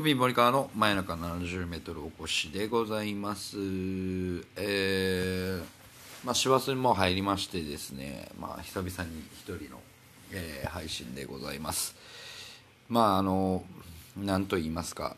[0.00, 3.58] トピー森川の真夜中 70m おこしでございます。
[4.56, 5.62] えー、
[6.24, 9.78] まあ師走にも入りましてですねまあ久々に一人の、
[10.32, 11.94] えー配信でございます。
[12.88, 13.62] まああの
[14.16, 15.16] なんと言いますか。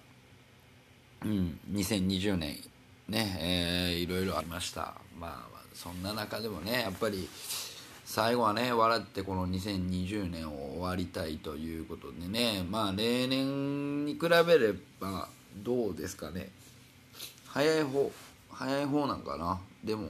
[1.24, 2.56] うん2020年
[3.08, 4.94] ねえーいろいろありました。
[5.16, 7.28] まあそんな中でもねやっぱり
[8.05, 12.65] 最後はね笑ってこの2020年を終わりたいということでね。
[12.69, 16.50] まあ例年に比べればどうですかね。
[17.47, 18.11] 早い方
[18.50, 19.61] 早い方なんかな。
[19.84, 20.08] でも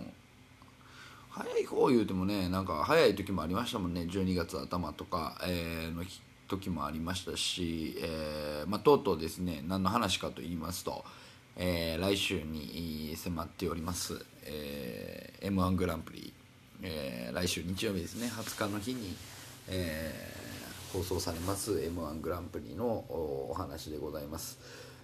[1.31, 4.03] 早い方言うてもねなんか早い時もありましたもんね。
[4.03, 6.05] 12月頭とか、えーの
[6.49, 11.03] 時もありましたし、えーまあ、とうとうですね何の話かと言いますと、
[11.57, 16.33] えー来週に迫っております、え m 1グランプリ、
[16.83, 18.27] えー来週日曜日ですね。
[18.27, 19.17] 20日の日に、
[19.69, 20.43] えー
[20.93, 24.59] 放送されます m 1グランプリのお話でございます。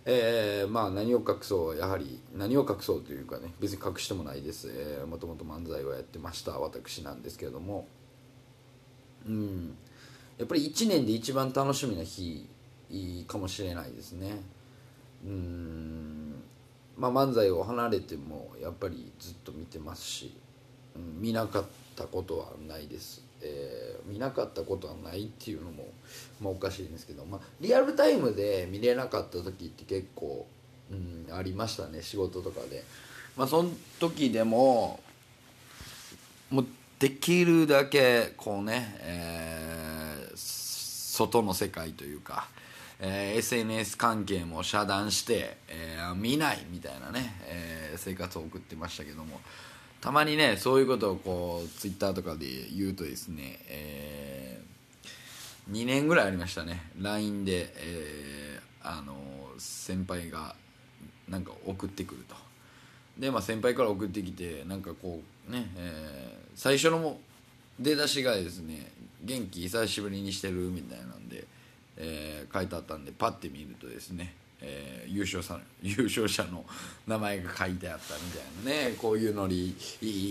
[0.04, 7.86] えーまあ何を隠そうやはり何を隠そうというかね別に隠してもないです、えー、もともと漫才をやってました私なんですけれども。
[9.26, 9.76] うん。
[10.36, 12.46] やっぱり1年で一番楽しみな日
[13.26, 14.42] かもしれないですね。
[15.24, 16.34] うん。
[16.96, 20.36] まあ漫才を離れてもやっぱりずっと見てますし、
[21.18, 21.64] 見なかっ
[21.96, 25.84] たことはないです、えー見なかったことはないっていうのも、
[26.40, 30.46] まあ、おかしいんですけど、まあ、リアルタイムで見れなかった時って結構、
[30.90, 32.82] うん、ありましたね仕事とかで。
[33.36, 34.98] まあその時でも
[36.50, 36.66] もう
[36.98, 40.58] できるだけこうね、えー
[41.18, 42.46] 外の世界というか、
[43.00, 49.40] えー SNS 関係も遮断して、えー見ないみたいなね、えー生活を送ってましたけども
[50.00, 54.60] たまにねそういうことをこうツイッターとかで言うとですね、え
[55.70, 56.90] 2年ぐらいありましたね。
[57.00, 59.14] LINE で、えーあの
[59.58, 60.54] 先輩が
[61.28, 62.36] なんか送ってくると。
[63.18, 67.18] で、まあ、先輩から送ってきてなんかこうね、えー最初の
[67.78, 68.90] 出だしがですね
[69.22, 71.46] 「元気久しぶりにしてる」みたいなんで、
[71.96, 76.64] えー書いてあったんでパッて見るとですね、えー優勝者 優勝者の
[77.06, 79.74] 名前が書いてあったみたいなねこういうノリ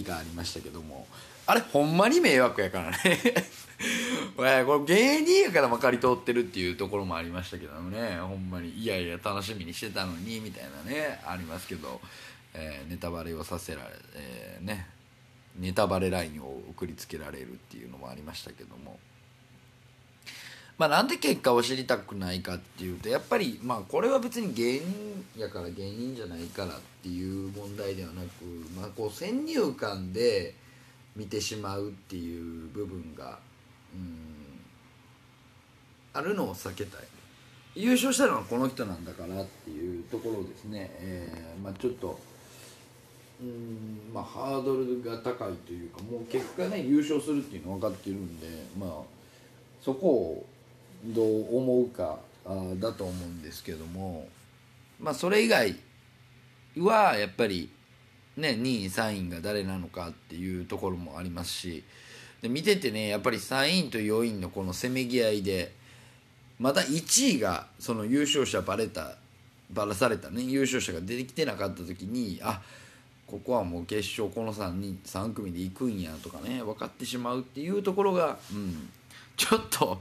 [0.07, 1.07] がありましたけども。
[1.49, 2.97] あれほんまに迷惑やからね。
[4.35, 8.17] これ芸人やからまかり通ってるっていうところもありましたけどもね。
[8.17, 12.01] ほんまにいやいや楽しみにしてたのにみたいなねありますけど、
[12.53, 14.87] えーネタバレをさせられ、えーね。
[15.55, 18.99] ネタバレラインを送りつけられるっていうのもありましたけども。
[20.77, 28.43] まあなんで結果を知りたくないかっていうとやっぱりまあこれは別に芸人やから芸人じゃないからっていう問題ではなく
[28.79, 30.53] まあこう先入観で
[31.15, 33.39] 見てしまうっていう部分が
[33.93, 34.37] うん
[36.13, 37.01] あるのを避けたい。
[37.77, 42.19] 優勝したのはこの人なんだからっていうところですね、えーまあ、ちょっと
[43.39, 48.47] うんまあハードルが高いというかもう結果ね優勝するっていうの分かってるんで
[48.79, 48.89] まあ
[49.79, 50.45] そこを
[51.05, 52.19] どう思うか
[52.79, 54.27] だと思うんですけども。
[54.99, 55.75] まあそれ以外
[56.77, 57.69] はやっぱり
[58.35, 61.83] ね2位3位が誰なのかっていうところもありますし。
[62.41, 65.73] で見ててねやっぱり3位と4位のこのせめぎ合いで
[66.59, 69.15] また1位がその優勝者バレた
[69.71, 72.61] バラされたね優勝者が出てきてなかった時にあ
[73.25, 78.89] ここはもう決勝この3人3組で行くんやとかね分かってしまうっていうところが、うん、
[79.35, 79.99] ちょっと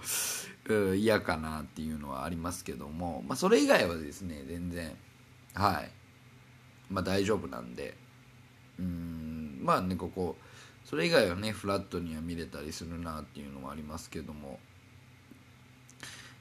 [0.96, 4.96] 嫌かなっていうのはありますけども、まあ、それ以外はですね全然
[5.54, 5.90] はい。
[6.90, 7.96] まあ大丈夫なんで。
[8.78, 10.36] うんまあねここ
[10.84, 14.58] それ以外はねフラットには見れたりするなっていうのもありますけども。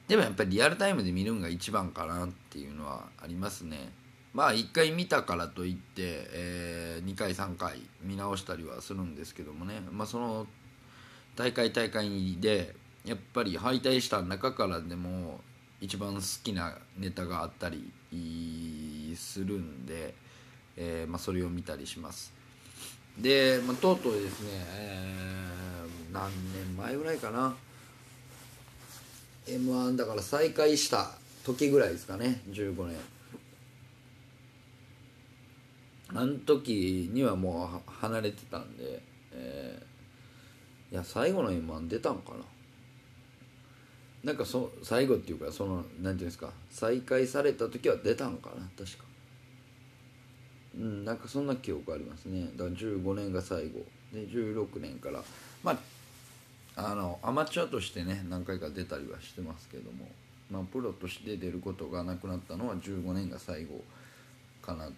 [0.06, 3.90] でもやっぱりリアルタイムで見るんが一番かなっていうのはありますね。
[4.34, 10.46] まあ1回見たからといって、え2回3回見直したりはするんですけどもね、まあ、その
[11.34, 15.40] 大会大会でやっぱり敗退した中からでも
[15.80, 17.92] 一番好きなネタがあったり
[19.16, 20.14] するんで、
[20.76, 22.32] えーまあ、それを見たりします。
[23.18, 25.36] で、まあ、とうとうですね、えー
[26.16, 27.54] 何年前ぐらいかな。
[29.46, 31.10] m 1だから再開した
[31.44, 32.96] 時ぐらいですかね15年。
[36.08, 42.38] あの時にはもう離れてたんで、えー、いや最後の m 1出たんかな。
[44.26, 49.04] なんかそ最後っていうかそのなんていうんですか再開された時は出たんかな確か。
[50.76, 52.48] うんなんかそんな記憶ありますね。
[52.56, 53.84] だから15年が最後。
[54.12, 55.22] で16年から。
[55.62, 55.78] ま
[56.74, 60.08] ああのアマチュアとしてね何回か出たりはしてますけども、
[60.50, 63.82] まあ、プロとして出ることがなくなったのは15年が最後
[64.60, 64.92] かなと、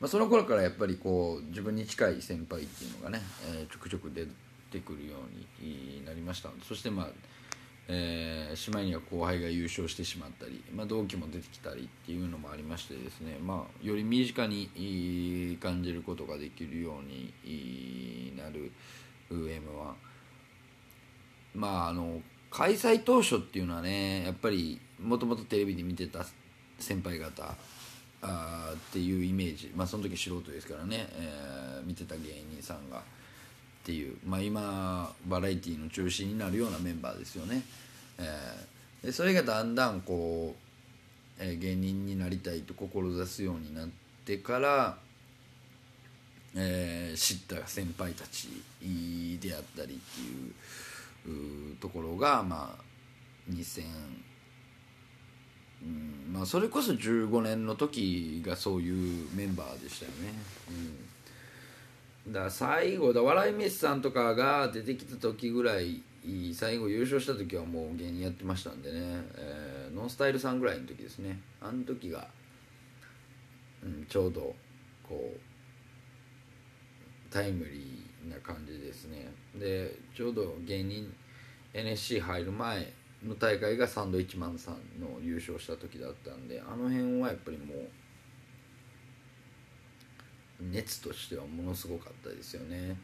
[0.00, 4.24] まあ、その頃からやっぱりこう自分に近い先輩っていうのがね、えーちょくちょく出
[4.70, 5.16] てくるよ
[5.60, 7.08] うになりましたそしてまあ
[7.90, 18.70] えー、しまいには後輩が優勝してしまったり、まあ、同期も出てきたりっていうのもありましてですね、まあ、より身近に感じることができるようになる
[19.30, 19.60] M1
[21.54, 22.20] まああの
[22.50, 26.26] 開催当初っていうのはねやっぱりもともとテレビで見てた
[26.78, 27.54] 先輩方
[28.20, 31.58] あっていうイメージまあその時素人ですからね、えー
[31.88, 33.02] 見てた芸人さんが。
[33.88, 37.62] っていう、まあ、今バラエティーの中心になるようなメンバーですよね、
[38.18, 40.56] えーでそれがだんだんこ
[41.38, 43.88] う、えー芸人になりたいと志すようになっ
[44.26, 44.98] てから、
[46.54, 48.48] えー知った先輩たち
[49.40, 52.82] であったりっていううところがまあ
[53.50, 53.84] 2000
[55.82, 60.34] うんまあそれこそ15年の時がそういうメンバーでしたよね、
[60.68, 61.08] うん、
[62.32, 66.02] だ最後だ笑い飯さんとかが出てきた時ぐらい
[66.52, 68.98] 最後優勝した時はもう芸人やってましたんでね、
[69.36, 71.40] えーノンスタイルさんぐらいの時ですね。
[71.60, 72.28] あの時が、
[73.82, 74.54] うん、ちょうど
[75.02, 75.40] こう
[77.32, 79.28] タイムリーな感じですね。
[79.54, 81.12] でちょうど芸人
[81.74, 82.92] NSC 入る前
[83.26, 87.88] の大会がサンドイッチマンさんの優勝した時だったんであの辺はやっぱりもう
[90.60, 92.96] 熱としてはものすごかったですよね、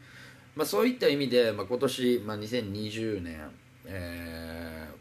[0.55, 3.51] まあ、そういった意味で、まあ、今年、まあ、2020年、
[3.85, 4.95] えー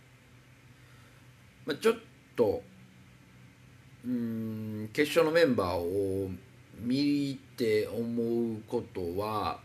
[1.69, 1.97] まあ、ちょっ
[2.37, 2.63] と
[4.05, 6.31] うん決勝のメンバーを
[6.79, 9.61] 見て思うことは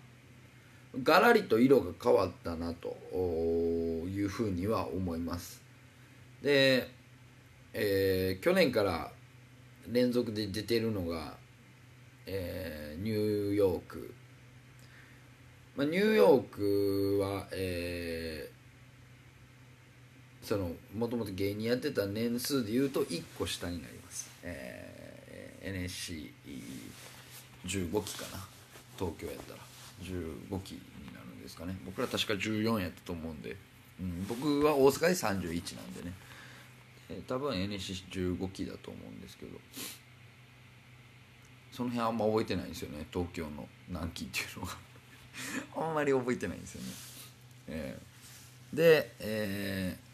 [1.04, 5.62] ガラリと色が変わったなというふうには思います。
[6.42, 6.90] で、
[7.74, 9.12] えー去年から
[9.92, 11.36] 連続で出てるのが、
[12.32, 14.14] えーニューヨーク、
[15.76, 18.60] まあ、ニューヨークは、えー
[20.46, 28.44] そのもともと芸人やってた年数でいうと1個下になります、えー NSC15 期かな。
[28.98, 29.60] 東京やったら。
[30.02, 30.80] 15期に
[31.14, 31.78] なるんですかね。
[31.86, 33.58] 僕ら確か14やったと思うんで、
[34.00, 35.08] うん、僕は大阪で
[35.48, 36.14] 31なんでね、
[37.10, 39.60] えー多分 NSC15 期だと思うんですけど。
[41.72, 43.06] その辺あんま覚えてないんですよね。
[43.12, 44.78] 東京の何期っていうのが。
[45.76, 46.88] あんまり覚えてないんですよね、
[47.68, 50.10] えーで、えー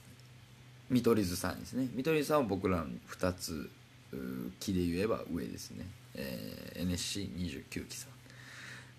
[0.87, 1.89] 見取り図さんですね。
[1.93, 3.71] 見取り図さんは僕らの2つ
[4.11, 8.09] うー期で言えば上ですね、えー NSC29 期さん。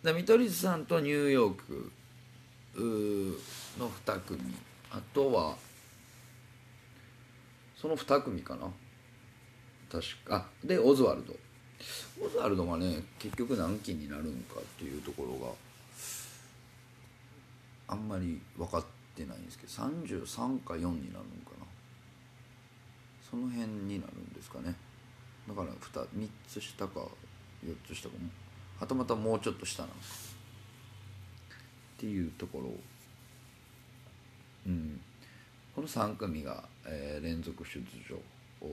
[0.03, 1.93] だ見取り図さんとニューヨーク
[3.79, 4.41] の2組。
[4.91, 5.57] あとは
[7.77, 8.69] その2組かな。
[9.91, 10.37] 確か。
[10.37, 11.37] あでオズワルド。
[12.21, 15.53] オズワルドがね結局何期になるんかっていうところが
[17.89, 21.67] あんまり分かってないんですけど33か4になるのかな。
[23.29, 24.75] その辺になるんですかね。
[25.49, 27.01] だから 2, 3つ下か
[27.65, 28.29] 4つ下かも
[28.79, 30.01] はたまたもうちょっと下なのか
[31.97, 32.73] っていうところ。
[34.67, 35.01] うん。
[35.75, 38.17] この3組が、えー連続出場
[38.63, 38.67] お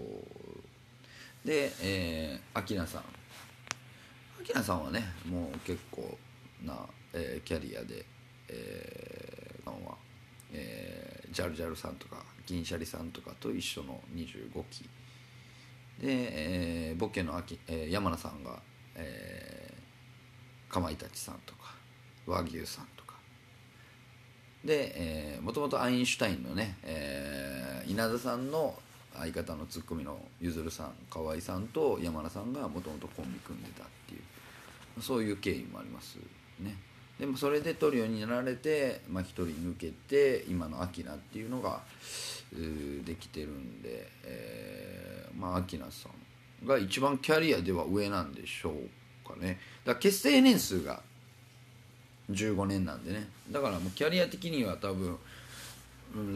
[1.45, 3.01] で、えー、アキナさん。
[3.01, 6.17] アキナさんはねもう結構
[6.63, 6.77] な、
[7.13, 8.05] えーキャリアで、
[8.49, 9.95] えー、さんは、
[10.53, 14.83] えージャルジャルさんとか銀シャリさんとかと一緒の25期。
[15.99, 18.59] で、えーボケの秋、えー山名さんが、
[18.95, 21.75] えーかまいたちさんとか
[22.25, 23.15] 和牛さんとか。
[24.63, 28.79] で、もともとアインシュタインのね、えー稲田さんの
[29.15, 34.21] 相方のツッコミのゆずるさん河合さんと山田さんがもともとコンビ組んでたっていう。
[35.01, 36.17] そういう経緯もあります
[36.59, 36.75] ね。
[37.19, 41.81] でもそれでトリオになられて、まあ、1人抜けて今のアキナっていうのが
[43.05, 45.03] できてるんで、えー
[45.39, 46.09] まあアキナさ
[46.63, 49.59] んが一番キャリアでは上なんでしょうかね。
[49.83, 51.01] だから結成年数が
[52.29, 53.27] 15年なんでね。
[53.51, 55.17] だからもうキャリア的には多分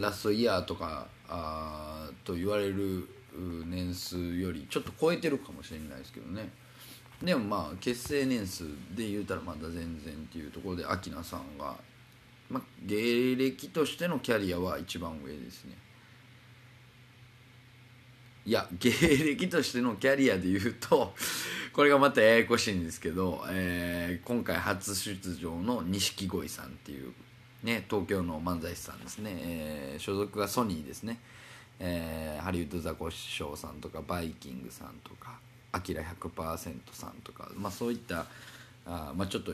[0.01, 3.07] ラストイヤーとかあと言われる
[3.65, 6.49] 年数よりちょっと超えてるかもしれないですけどね。
[7.21, 8.63] でもまあ結成年数
[8.95, 11.75] で言うたらまだ全然っていうところでアキナさんが、
[12.49, 15.77] まあ、芸歴としてのキャリアは一番上ですね。
[18.45, 21.13] いや芸歴としてのキャリアで言うと
[21.73, 27.13] これがまたややこしいんですけど、えー、今回初出場の錦鯉さんっていう、
[27.63, 31.19] ね、東京の漫才師さんですね、えー、所属がソニーですね、
[31.79, 35.39] えー、ハリウッドザコシショウさんとかバイキングさんとか
[35.71, 38.25] アキラ100%さんとか、まあ、そういった
[38.85, 39.53] あ、まあ、ちょっと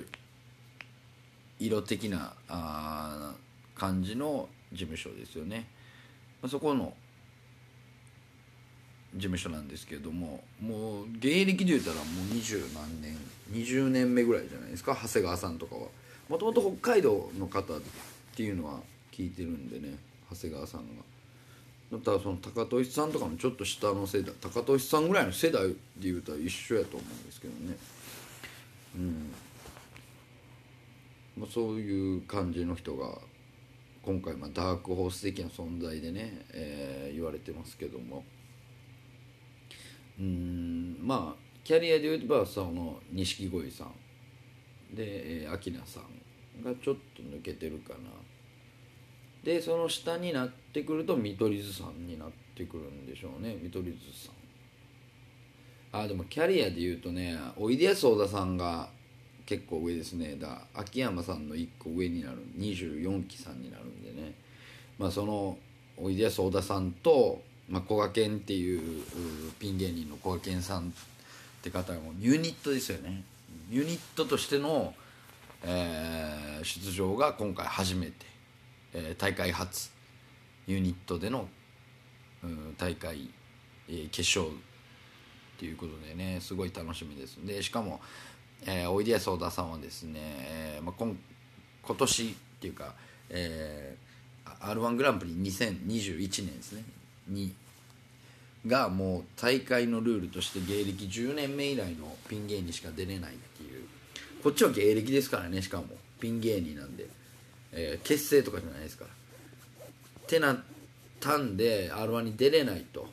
[1.59, 3.33] 色的なあ
[3.75, 5.67] 感じの事務所ですよね、
[6.41, 6.93] まあ、そこの
[9.13, 13.17] 事務所なんですけれどももう芸歴で言うたらもう二十何年
[13.51, 14.97] 20年目ぐらいじゃないですか。
[14.99, 15.81] 長谷川さんとかは。
[16.29, 17.79] もともと北海道の方っ
[18.35, 18.79] ていうのは
[19.11, 19.97] 聞いてるんでね
[20.29, 21.03] 長谷川さんが。
[21.91, 27.77] だったらその高俊さんとかもちょっと下の世代高俊さんぐらいの世代で言うたら一緒やと思うんですけどね。
[28.95, 29.31] うん。
[31.37, 33.19] まあ、そういう感じの人が
[34.01, 38.23] 今回まあダークホース的な存在でね、えー、言われてますけども。
[40.19, 40.97] うん。
[40.99, 43.91] まあキャリアで言えばその錦鯉さん。
[44.95, 47.99] で明菜さんがちょっと抜けてるかな。
[49.43, 53.57] でその下になってくると見取り図さんになってくるんでしょうね。
[53.61, 56.03] 見取り図さん。
[56.03, 58.89] あでもキャリアで言うとねおいでやす小田さんが
[59.45, 60.35] 結構上ですね。
[60.35, 62.37] だ秋山さんの1個上になる。
[62.57, 64.33] 24期さんになるんでね。
[64.97, 65.57] まあその
[65.97, 69.03] おいでやす小田さんとま、こがけんっていう
[69.57, 70.91] ピン芸人のこがけんさんっ
[71.61, 73.23] て方もユニットですよね。
[73.69, 74.93] ユニットとしての、
[75.63, 78.13] えー、出場が今回初めて、
[78.93, 79.91] えー、大会初
[80.67, 81.47] ユニットでの、
[82.43, 83.29] うん、大会、
[83.89, 84.57] えー、決勝っ
[85.59, 87.37] ていうことでねすごい楽しみです。
[87.45, 88.01] でしかも、
[88.65, 91.15] えー、おいでやす小田さんはですね、えーまあ、今
[91.83, 92.93] 今年っていうか、
[93.29, 96.83] えー、r 1グランプリ2021年ですね。
[97.27, 97.53] に
[98.67, 103.87] がもう大会のルールとして芸歴10年目以来のピン芸人しか出れないっていう。
[104.43, 105.85] こっちは芸歴ですからねしかも。
[106.19, 107.07] ピン芸人なんで、
[107.73, 109.11] えー、結成とかじゃないですから。
[109.11, 110.59] ってなっ
[111.19, 113.07] たんで r 1に出れないと。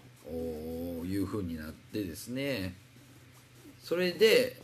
[1.11, 2.75] いうふうになってですね。
[3.83, 4.61] それで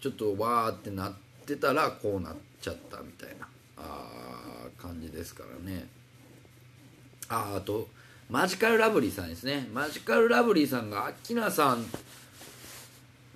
[0.00, 1.12] ちょっとわーってなっ
[1.46, 5.88] てたらこうなっちゃったみたいなあ感じですからね。
[7.28, 7.88] ああと
[8.30, 9.66] マジカルラブリーさんですね。
[9.72, 11.84] マジカルラブリーさんがアキナさん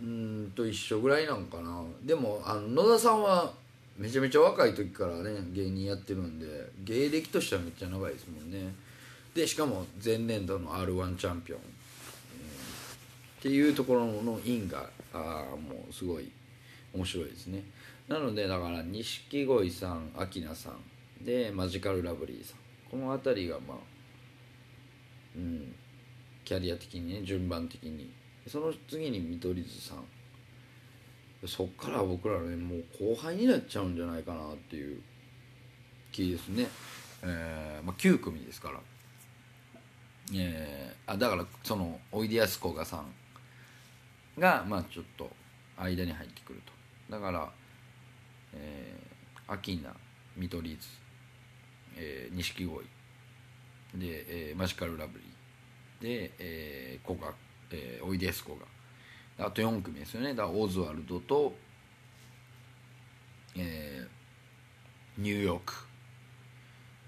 [0.03, 1.83] うんと一緒ぐらいなんかな。
[2.05, 3.51] でもあの野田さんは
[3.97, 6.47] めちゃめちゃ若い時からね芸人やってるんで
[6.85, 8.75] 芸歴としてはめっちゃ長いですもんね。
[9.35, 16.31] でしかも前年度の r 1チャンピオン、えー、っていうところの因があもうすごい
[16.93, 17.65] 面白いですね。
[18.09, 21.25] なのでだから錦鯉さんアキナさん。
[21.25, 22.57] でマジカルラブリーさん。
[22.91, 23.92] この辺りがまあ
[25.37, 25.75] うん、
[26.45, 28.13] キャリア的にね順番的に。
[28.47, 30.05] その次に見取り図さん。
[31.47, 35.01] そっから僕らねもう後輩になっちゃうんじゃないかなっていう
[36.13, 36.69] 気ですね、
[37.23, 38.79] えーまあ、9組ですから、
[40.33, 43.07] えー、あだからそのおいでやすこがさん
[44.39, 45.29] がまあちょっと
[45.77, 46.73] 間に入ってくると。
[47.13, 47.51] だから
[48.55, 49.95] えー、アキナ
[50.37, 50.89] 見取り図
[52.33, 53.02] 錦鯉。
[53.95, 57.33] で、えー、マジカルラブリーで、えー、コガ、
[57.71, 58.57] えー、おいでやすこ
[59.39, 59.47] が。
[59.47, 60.35] あと4組ですよね。
[60.35, 61.53] だオズワルドと、
[63.57, 65.75] えー、ニューヨーク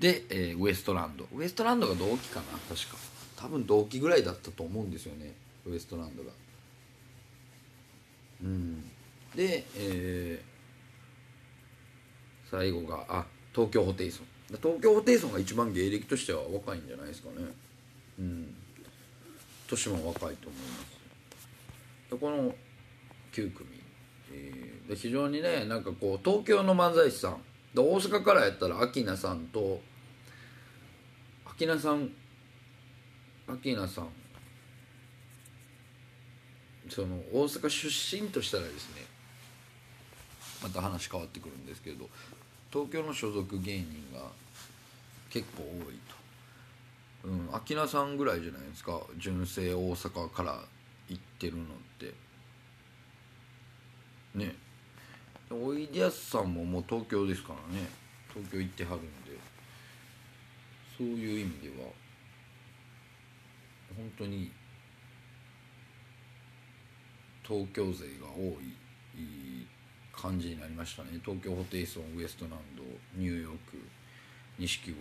[0.00, 2.96] で、えー、ウエストランドウエストランドが同期かな確か。
[3.36, 5.34] 多分同期ぐらいだったと思うんですよね
[5.66, 6.30] ウエストランドが。
[8.42, 8.82] うん。
[9.34, 14.26] で、えー、最後があ東京ホテイソン。
[14.48, 17.46] 東京ホテイソンが一番芸歴としては若いんじゃないですかね。
[18.18, 18.54] うん。
[19.68, 20.94] 年も若いと思います。
[22.10, 22.54] でこの
[23.32, 23.68] 9組、
[24.30, 27.42] えー、で非常にねなんかこう東京の漫才師さん。
[27.74, 29.80] で大阪からやったらアキナさんと
[31.44, 32.10] アキナさん
[33.48, 34.08] アキナさん。
[36.90, 39.06] その大阪出身としたらですね
[40.62, 42.10] また話変わってくるんですけど。
[42.74, 44.32] 東京の所属芸人が
[45.30, 45.94] 結構多い
[47.22, 47.28] と。
[47.28, 49.00] うん明菜さんぐらいじゃないですか。
[49.16, 50.58] 純正大阪から
[51.08, 51.66] 行ってるのっ
[52.00, 52.12] て。
[54.34, 54.56] ね。
[55.52, 57.88] おいでやすさんももう東京ですからね。
[58.32, 59.38] 東京行ってはるんで。
[60.98, 61.90] そういう意味では
[63.96, 64.50] 本当に
[67.46, 68.84] 東京勢が多い
[70.16, 71.20] 感じになりましたね。
[71.24, 72.82] 東京ホテイソンウエストランド
[73.16, 73.78] ニューヨーク
[74.58, 74.96] 錦鯉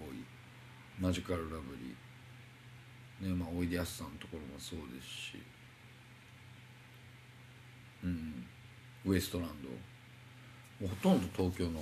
[0.99, 3.29] マジカルラブリー。
[3.29, 5.41] ねまあおいでやすさんのところもそうですし。
[8.03, 8.45] うん
[9.05, 10.87] ウエストランド。
[10.87, 11.79] ほとんど東京の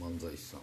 [0.00, 0.60] 漫才師さん、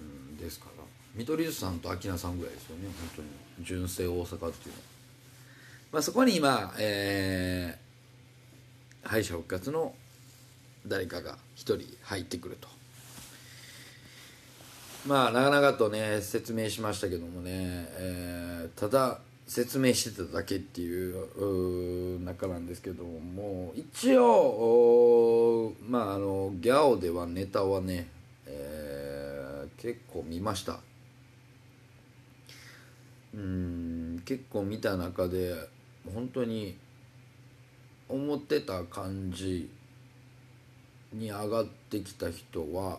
[0.00, 0.84] うん、ですから。
[1.16, 3.28] 見取り図さんと明菜さんぐらいですよね本当に。
[3.64, 4.78] 純正大阪っていうのは、
[5.92, 7.85] まあ、そこに今、えー、
[9.06, 9.94] 敗者復活の
[10.86, 12.68] 誰かが一人入ってくると。
[15.06, 28.08] まあなかなかとね説明しましたけどもね、えー、ただ説明してただけっていう中なんですけども一応まああのギャオではネタはね、
[28.46, 30.80] えー、結構見ました。
[33.34, 35.54] うん結構見た中で
[36.12, 36.76] 本当に
[38.08, 39.68] 思ってた感じ
[41.12, 42.98] に上がってきた人は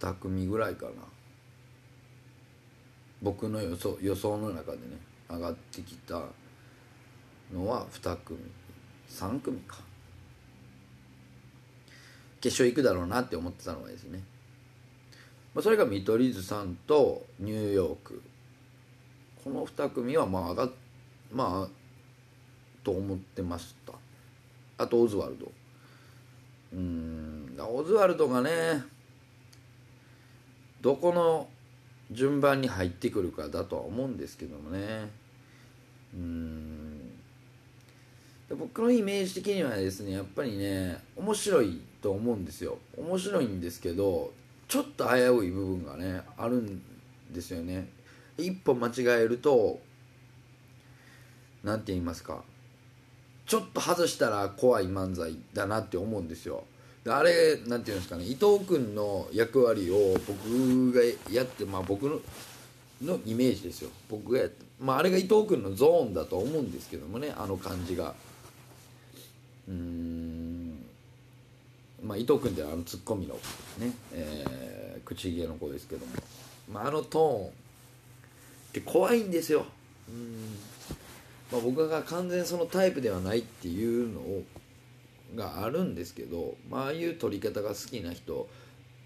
[0.00, 0.92] 2組ぐらいかな。
[3.20, 4.84] 僕の予想予想の中でね
[5.28, 6.22] 上がってきた
[7.52, 8.38] のは2組。
[9.08, 9.78] 3組か。
[12.40, 14.22] 決勝行くだろうなって思ってたのはですね。
[15.60, 18.22] それが見取り図さんとニューヨーク。
[19.42, 20.87] この2組はまあ上がって
[21.32, 23.92] まあと思ってました。
[24.78, 25.50] あとオズワルド。
[26.72, 28.50] うんオズワルドがね
[30.80, 31.48] どこの
[32.10, 35.10] 順番に入ってくるかだとは思うんですけどもね。
[36.14, 37.10] うん
[38.50, 42.78] 僕のイメージ的にはですねやっぱりね面白いと思うんですよ。
[42.96, 44.32] 面白いんですけど
[44.68, 46.82] ちょっと危うい部分がねあるん
[47.30, 47.88] ですよね。
[48.38, 49.80] 一歩間違えると
[51.64, 52.42] 何て言いますか。
[53.46, 56.64] ちょっと外したら怖い漫才だなって思うんですよ。
[57.06, 58.24] あれなんていうんですかね。
[58.24, 61.00] 伊藤君の役割を僕が
[61.32, 62.20] やってまあ僕の
[63.02, 63.90] のイメージですよ。
[64.10, 67.32] 僕がやってまああれが伊藤君のゾーンだと思うんですけどもね。
[67.36, 68.14] あの感じが。
[69.68, 70.84] うん。
[72.02, 73.34] まあ伊藤君ってあのツッコミの
[73.78, 76.12] ね、えー、口芸の子ですけども、
[76.70, 77.50] まあ、あのトーンっ
[78.72, 79.64] て怖いんですよ。
[80.08, 80.58] うん。
[81.50, 84.20] まあ、僕が完全そのタイプではないっていうの
[85.34, 88.48] があるんですけど、まあ、あいう撮り方が好きな人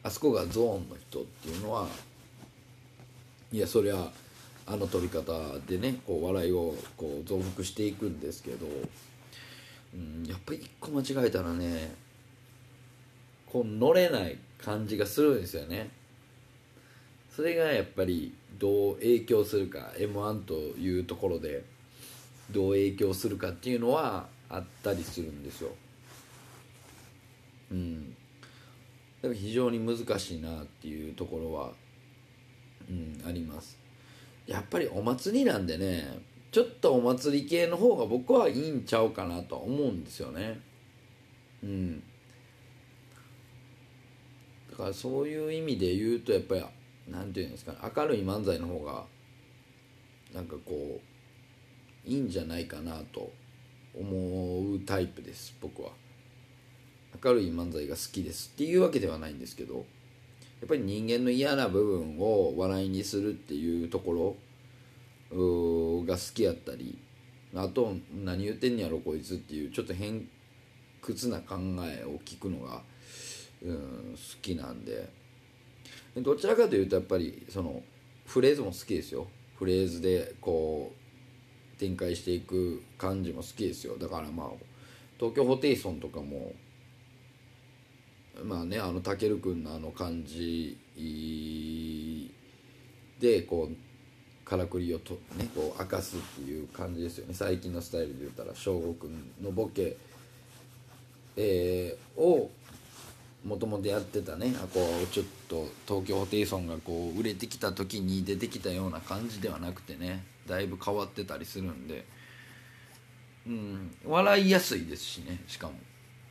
[0.03, 1.87] あそこがゾーンの人っていうのは
[3.53, 4.11] いやそりゃ
[4.67, 5.33] あの撮り方
[5.69, 8.67] でねこう笑いをこう増幅していくんですけど、
[9.95, 11.95] うん、やっぱり一個間違えたらね
[13.47, 15.91] こう乗れない感じがするんですよね。
[17.35, 21.65] それがやっぱりどう影響するか m 1というところで
[22.53, 25.71] どう影響するかっていうのはあったりするんですよ。
[27.71, 28.11] うん。
[29.23, 31.73] だから非常に難しいなっていうところは、
[32.89, 33.79] うん、あります。
[34.47, 36.19] やっぱりお祭りなんでね
[36.51, 40.61] ちょっとお祭り系の方が僕はいいんちゃうかなとは思うんですよね。
[41.63, 42.03] うん。
[44.71, 46.65] だからそういう意味で言うとやっぱり
[47.09, 49.05] 何て言うんですかね明るい漫才の方が
[50.35, 51.12] なんかこう
[52.05, 53.33] いいんじゃないかなと
[53.99, 55.91] 思うタイプです僕は。
[57.23, 59.83] 明るい漫才が好きですっていうわけではないんですけどや
[60.65, 64.37] っぱり人間の嫌な部分を笑いにするっていうとこ
[65.31, 66.99] ろが好きやったり
[67.55, 70.27] あと何言ってんやろこいつっていうちょっと偏
[71.01, 72.83] 屈な考えを聞くのが
[73.63, 75.11] うん好きなんで
[76.17, 77.83] どちらかというとやっぱりその
[78.27, 79.27] フレーズも好きですよ。
[79.59, 81.02] フレーズでこう
[81.83, 83.97] 展開していく感じも好きですよ。
[83.99, 84.51] だからまあ
[85.19, 86.53] 東京ホテイソンとかも
[88.45, 90.79] まあねあのたけるくんのあの感じ
[93.19, 97.35] でこうからくりをと、ね、こう明かすっていう感じですよね。
[97.35, 99.97] 最近のスタイルで言ったら翔吾くんのボケ、
[101.37, 102.49] えー、を
[103.45, 110.32] もともとやってたねあこうちょっと東京ホテイソンがこう売れてきた時に出てきたような感じではなくてね。
[110.47, 112.05] だいぶ変わってたりするんで、
[113.47, 115.75] うん、笑いやすいですしねしかも。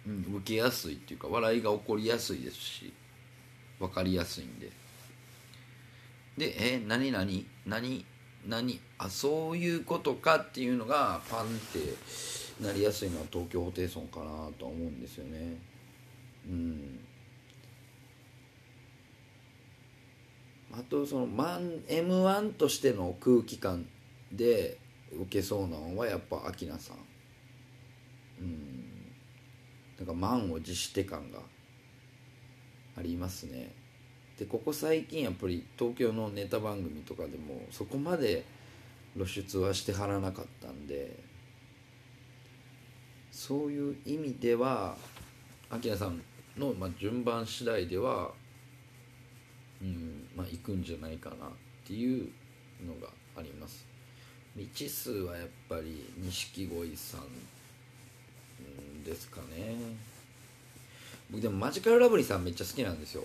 [0.08, 2.94] うん、受けやすいっていうか笑いが起こりやすいですし。
[3.82, 4.72] 分かりやすいんで。
[6.38, 8.06] でえ何何何
[8.48, 14.26] 何あそういうことかっていうのがパンってなりやすいのは東京ホテイソンかな
[14.58, 15.58] とは思うんですよね。
[16.48, 17.00] うん。
[20.72, 21.28] あとその
[21.88, 23.86] m 1としての空気感
[24.32, 24.78] で
[25.12, 26.98] 受けそうなのはやっぱアキナさん。
[28.40, 28.82] うん。
[29.98, 31.40] なんか満を持して感が
[32.98, 33.74] ありますね。
[34.42, 38.44] でここ最近やっぱり東京のネタ番組とかでもそこまで
[39.14, 41.16] 露出はしてはらなかったんで
[43.32, 44.96] そういう意味では
[45.70, 46.22] アキナさん
[46.58, 48.32] の、まあ、順番次第では
[49.80, 51.50] うんまあ行くんじゃないかなっ
[51.86, 52.28] ていう
[52.84, 53.91] のがあります。
[54.56, 59.76] 未知数はやっぱり錦鯉さんですかね。
[61.30, 63.24] 僕でもマジカルラブリーさんめっちゃ好きなんですよ。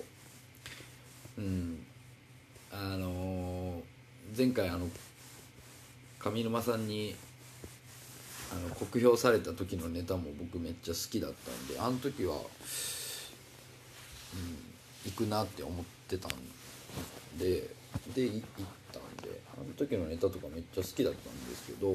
[1.38, 1.84] うん。
[2.72, 3.96] あのー
[4.36, 4.86] 前回あの
[6.18, 7.14] 上沼さんに
[8.52, 12.42] あの酷評された時のネタも僕めっちゃ好きだったんであの時は、うん、
[15.04, 16.30] 行くなって思ってたん
[17.38, 17.70] で
[18.14, 18.42] で行っ
[18.92, 19.02] たん
[19.56, 21.94] あの時のネタとかめっちゃ好きだったんですけど、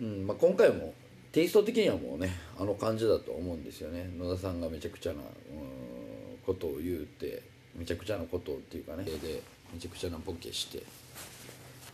[0.00, 0.94] うんまあ、今回も
[1.32, 4.10] テイスト的にはもうねあの感じだと思うんですよね。
[4.18, 7.42] 野田さんがめちゃくちゃな、うん、ことを言うて
[7.74, 10.82] めちゃくちゃなことっていうかねでめちゃくちゃなボケして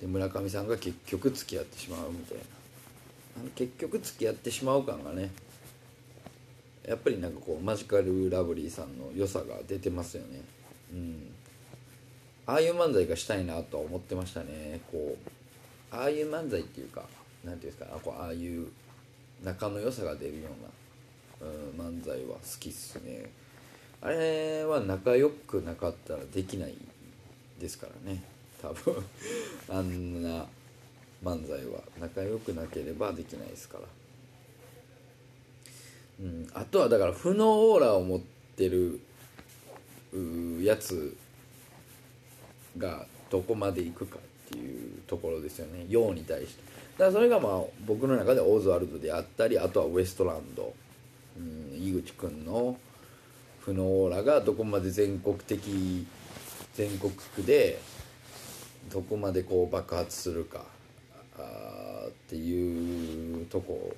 [0.00, 2.44] で村上さんが結局付き合ってしまうみたいな。
[3.36, 5.30] あの結局付き合ってしまう感がね
[6.86, 10.40] やっぱりなんかこうマジカルラブリーさんの良さが出てますよね。
[10.92, 11.34] うん。
[12.46, 14.80] ああいう漫才がしたいなとは思ってましたね。
[14.90, 17.02] こうああいう漫才っていうか
[17.44, 18.66] なんていうんですかあこうああいう
[19.42, 20.48] 仲の良さが出るよ
[21.40, 23.30] うな、うん、漫才は好きっすね。
[24.02, 26.74] あれは仲良くなかったらできない
[27.58, 28.22] ですからね。
[28.60, 29.04] 多分
[29.68, 30.46] あんな
[31.22, 33.84] 漫才は仲良くなければできないですから。
[36.20, 38.20] うんあとはだから負のオーラを持っ
[38.56, 39.00] てる
[40.62, 41.16] やつ
[42.78, 45.86] がどこまでいくかっていうところですよね。
[45.88, 46.62] 陽に対して。
[46.98, 50.72] だからそれがまあ僕の中でオズワルドであったりあとはウエストランド、
[51.36, 52.76] うん、井口くんの
[53.60, 56.06] 負のオーラがどこまで全国的
[56.74, 57.80] 全国区で
[58.92, 60.64] どこまでこう爆発するか
[61.38, 63.94] あっていうとこ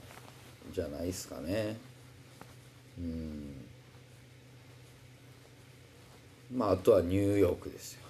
[0.72, 1.76] じゃないですかね。
[2.98, 3.54] うん。
[6.54, 8.05] まああとはニューヨークですよ、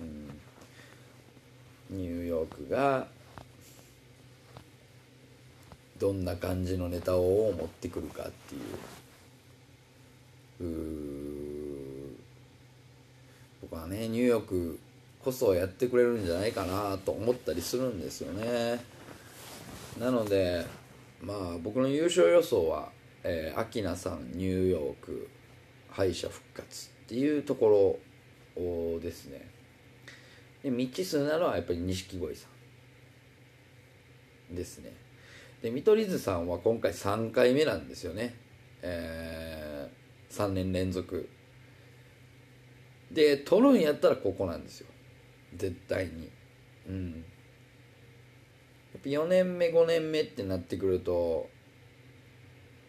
[0.00, 3.06] うん、ニューヨークが
[5.98, 8.60] どんな感じのネタを持ってくるかっていう。
[13.60, 14.78] 僕はねニューヨーク
[15.22, 18.80] こそやってくれるんじゃないかなと思ったりするんですよね。
[19.98, 20.66] なので
[21.20, 22.90] まあ僕の優勝予想は、
[23.22, 25.28] えー、アキナさんニューヨーク
[25.90, 27.98] 敗者復活っていうとこ
[28.56, 29.53] ろですね。
[30.64, 32.48] で未知数なのはやっぱり錦鯉さ
[34.50, 34.54] ん。
[34.54, 34.92] ですね。
[35.62, 38.34] で見取り図さんは今回3回目なんですよね。
[38.80, 41.28] えー、3年連続。
[43.10, 44.86] で取るんやったらここなんですよ。
[45.54, 46.30] 絶対に。
[46.88, 47.10] うん。
[47.10, 51.50] やっぱ4年目5年目ってなってくると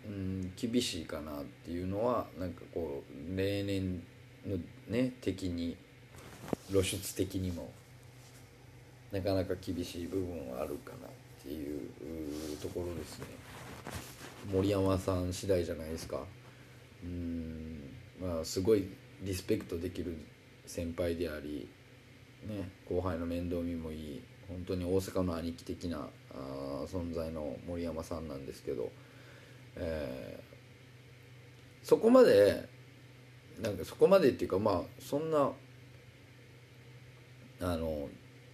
[0.06, 4.02] うん厳しいかなっていうのはなんかこう例年
[4.46, 4.58] の
[4.88, 5.76] ね的に
[6.70, 7.72] 露出的にも
[9.12, 11.10] なかなか厳しい部分はあるかなっ
[11.44, 13.26] ていうところですね。
[14.52, 16.20] 森山さん次第じゃないですか。
[17.04, 17.80] うん
[18.22, 18.88] まあすごい
[19.22, 20.18] リスペクトできる
[20.66, 21.70] 先輩であり
[22.48, 24.24] ね、後輩の面倒見もいい。
[24.48, 28.92] 本当に大阪の兄貴的なあ存在の森山さんなんですけど、
[29.76, 32.70] えー、そこまで
[33.60, 35.50] なんかそこまでっていうかまあそんな
[37.62, 38.10] あの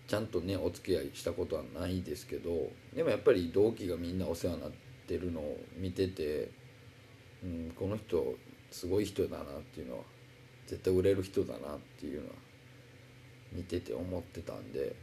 [0.08, 4.72] ちゃんとねお付き合いしたことはないですけどでもやっぱり同期がみんなお世話になっ
[5.08, 6.52] てるのを見てて、
[7.44, 8.36] うん、この人
[8.72, 10.04] すごい人だなっていうのは
[10.68, 12.34] 絶対売れる人だなっていうのは
[13.52, 14.96] 見てて思ってたんで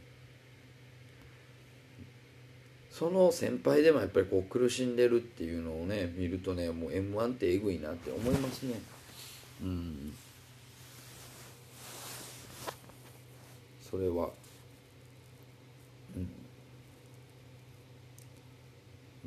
[2.89, 8.81] その先輩でもやっぱりこう苦しんでるっていうのをね見るとねもう m 1ってえぐいなって思いますね。
[9.61, 10.13] うん。
[13.89, 14.29] それは。
[16.15, 16.29] うん。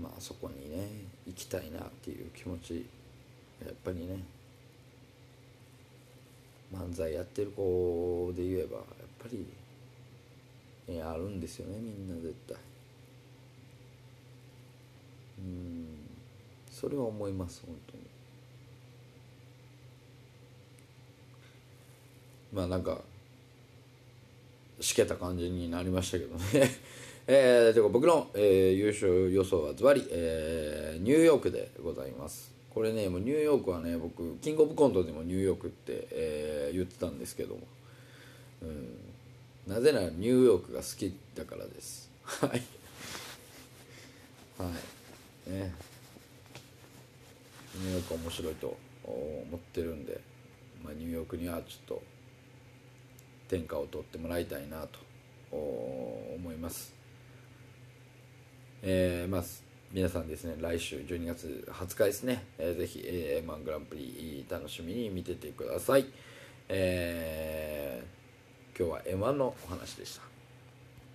[0.02, 0.88] まあそこにね
[1.26, 2.86] 行きたいなっていう気持ち
[3.64, 4.22] やっぱりね。
[6.72, 8.84] 漫才やってる子で言えばやっ
[9.18, 9.46] ぱり、
[10.88, 12.56] えあるんですよねみんな絶対。
[15.38, 15.86] うん。
[16.70, 18.02] それは思います本当に。
[22.54, 23.02] まあなんか
[24.82, 26.70] しけた感じになりましたけどね。
[27.28, 32.52] えー、というか僕の、えー、優勝予想はズバリ、えー、ニューヨークでございます。
[32.68, 37.60] これねもうニューヨークはね僕キングオブコントでもニューヨークって、えー、言ってたんですけども、
[38.62, 38.96] うん、
[39.66, 42.10] なぜならニューヨークが好きだからです。
[42.24, 42.50] はい。
[44.58, 44.70] は
[45.46, 45.50] い。
[45.50, 45.72] ね。
[47.76, 50.20] ニューヨーク面白いと思ってるんで、
[50.82, 52.02] まあ、ニューヨークにはちょっと
[53.52, 54.98] 天下を取ってもらいたいなと
[55.50, 56.94] 思います。
[58.82, 59.42] えー、まあ
[59.92, 66.06] 皆さんですね来週12月20日ですね、えー、ぜひ A1 グランプリ楽しみに見ててください、
[66.70, 70.31] えー、今日は M1 のお話でした。